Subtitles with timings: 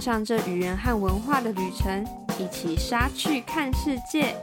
[0.00, 2.06] 上这语言和文化的旅程，
[2.38, 4.36] 一起杀去看世界。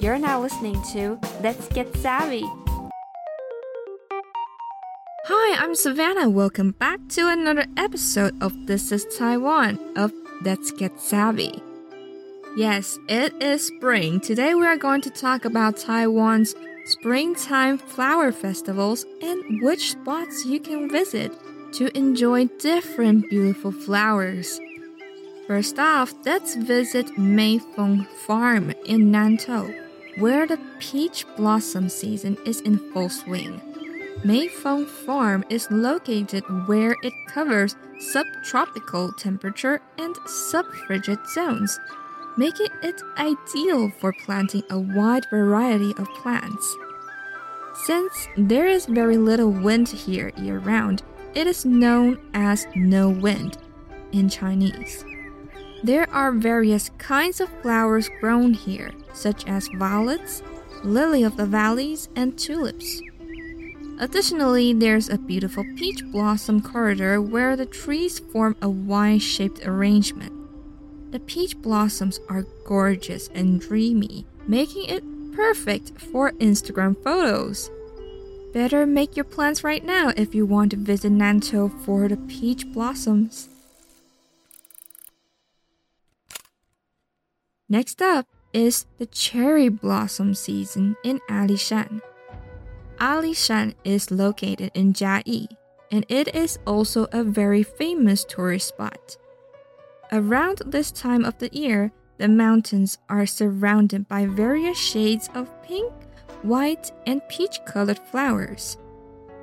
[0.00, 2.44] You're now listening to Let's Get Savvy.
[5.28, 6.28] Hi, I'm Savannah.
[6.28, 10.12] Welcome back to another episode of This is Taiwan of
[10.44, 11.62] Let's Get Savvy.
[12.56, 14.20] Yes, it is spring.
[14.20, 20.60] Today we are going to talk about Taiwan's springtime flower festivals and which spots you
[20.60, 21.32] can visit
[21.72, 24.60] to enjoy different beautiful flowers.
[25.51, 29.75] First off, let's visit Meifeng Farm in Nantou,
[30.17, 33.59] where the peach blossom season is in full swing.
[34.23, 41.77] Meifeng Farm is located where it covers subtropical temperate and subfrigid zones
[42.37, 46.77] making it ideal for planting a wide variety of plants.
[47.83, 51.03] Since there is very little wind here year round,
[51.35, 53.57] it is known as no wind
[54.13, 55.03] in Chinese.
[55.83, 60.43] There are various kinds of flowers grown here, such as violets,
[60.83, 63.01] lily of the valleys, and tulips.
[63.99, 70.33] Additionally, there's a beautiful peach blossom corridor where the trees form a Y shaped arrangement.
[71.11, 77.69] The peach blossoms are gorgeous and dreamy, making it perfect for Instagram photos.
[78.53, 82.71] Better make your plans right now if you want to visit Nantou for the peach
[82.71, 83.49] blossoms.
[87.71, 92.01] Next up is the cherry blossom season in Alishan.
[92.97, 95.47] Alishan is located in Chiayi,
[95.89, 99.15] and it is also a very famous tourist spot.
[100.11, 105.93] Around this time of the year, the mountains are surrounded by various shades of pink,
[106.41, 108.75] white, and peach colored flowers.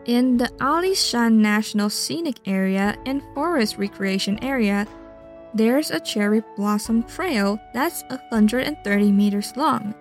[0.04, 4.86] In the Alishan National Scenic Area and Forest Recreation Area,
[5.54, 9.94] there's a cherry blossom trail that's 130 meters long.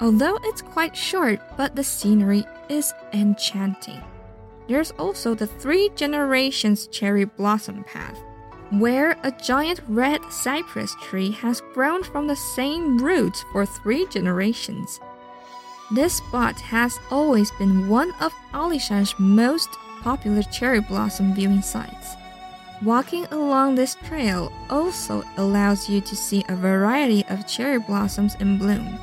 [0.00, 4.02] Although it's quite short, but the scenery is enchanting.
[4.68, 8.18] There's also the Three Generations Cherry Blossom Path
[8.70, 15.00] where a giant red cypress tree has grown from the same roots for three generations.
[15.92, 19.68] This spot has always been one of Alishan's most
[20.02, 22.16] popular cherry blossom viewing sites.
[22.84, 28.58] Walking along this trail also allows you to see a variety of cherry blossoms in
[28.58, 28.98] bloom.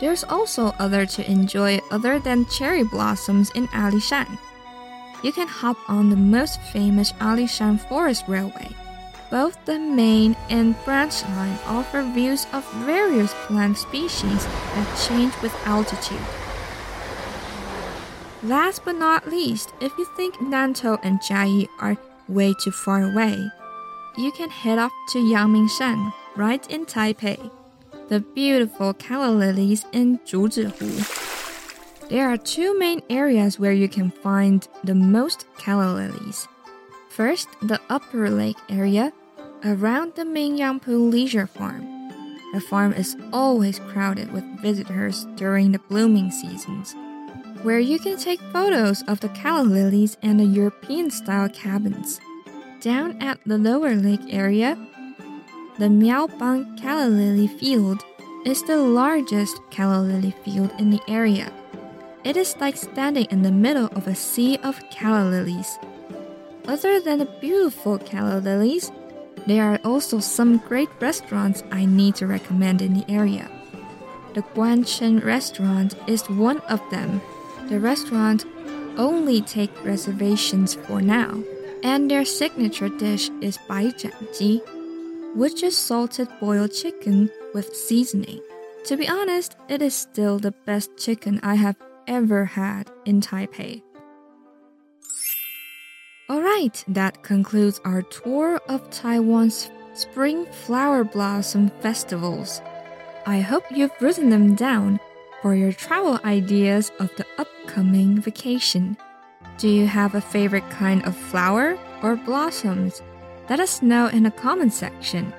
[0.00, 4.38] There's also other to enjoy other than cherry blossoms in Alishan
[5.22, 8.70] you can hop on the most famous Alishan Forest Railway.
[9.30, 15.52] Both the main and branch line offer views of various plant species that change with
[15.66, 16.20] altitude.
[18.42, 21.96] Last but not least, if you think Nantou and Chiayi are
[22.28, 23.50] way too far away,
[24.16, 27.50] you can head off to Yangmingshan, right in Taipei.
[28.08, 31.24] The beautiful calla lilies in Zhuzihu.
[32.08, 36.46] There are two main areas where you can find the most calla lilies.
[37.08, 39.12] First, the upper lake area
[39.64, 41.84] around the Mingyangpu Leisure Farm.
[42.52, 46.94] The farm is always crowded with visitors during the blooming seasons,
[47.62, 52.20] where you can take photos of the calla lilies and the European style cabins.
[52.80, 54.76] Down at the lower lake area,
[55.78, 58.04] the Miaobang calla lily field
[58.44, 61.52] is the largest calla lily field in the area.
[62.24, 65.78] It is like standing in the middle of a sea of calla lilies.
[66.66, 68.90] Other than the beautiful calla lilies,
[69.46, 73.50] there are also some great restaurants I need to recommend in the area.
[74.34, 77.20] The Guanchen restaurant is one of them.
[77.68, 78.44] The restaurant
[78.96, 81.42] only take reservations for now,
[81.82, 84.60] and their signature dish is baijianji,
[85.34, 88.40] which is salted boiled chicken with seasoning.
[88.84, 91.76] To be honest, it is still the best chicken I have
[92.06, 93.82] ever had in Taipei.
[96.30, 102.60] Alright, that concludes our tour of Taiwan's spring flower blossom festivals.
[103.26, 105.00] I hope you've written them down
[105.46, 108.96] for your travel ideas of the upcoming vacation.
[109.58, 113.00] Do you have a favorite kind of flower or blossoms?
[113.48, 115.32] Let us know in the comment section.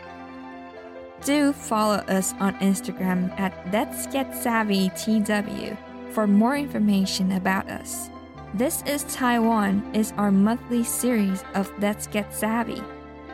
[1.26, 5.76] Do follow us on Instagram at Let's Get Savvy TW
[6.14, 8.10] for more information about us.
[8.54, 12.82] This is Taiwan is our monthly series of Let's Get Savvy.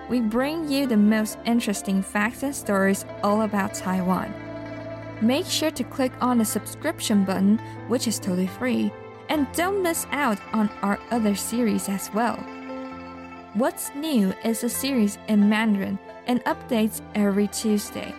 [0.10, 4.43] We bring you the most interesting facts and stories all about Taiwan.
[5.22, 7.58] Make sure to click on the subscription button,
[7.88, 8.92] which is totally free,
[9.30, 12.38] and don't miss out on our other series as well.
[13.54, 18.12] What's New is a series in Mandarin and updates every Tuesday,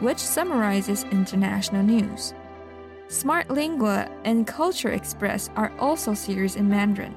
[0.00, 2.34] which summarizes international news.
[3.08, 7.14] Smart Lingua and Culture Express are also series in Mandarin.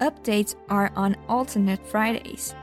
[0.00, 2.54] Updates are on alternate Fridays.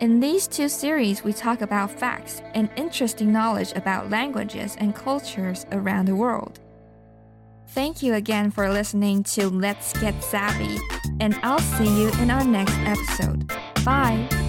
[0.00, 5.66] In these two series, we talk about facts and interesting knowledge about languages and cultures
[5.72, 6.58] around the world.
[7.68, 10.78] Thank you again for listening to Let's Get Savvy,
[11.20, 13.52] and I'll see you in our next episode.
[13.84, 14.39] Bye!